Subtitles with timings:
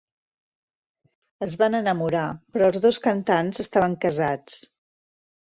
[1.47, 2.23] Es van enamorar,
[2.57, 4.59] però els dos cantants estaven casats.